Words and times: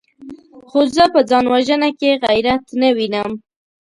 خو 0.69 0.79
زه 0.95 1.03
په 1.13 1.19
ځان 1.29 1.45
وژنه 1.53 1.89
کې 1.99 2.19
غيرت 2.25 2.63
نه 2.81 2.89
وينم! 2.97 3.31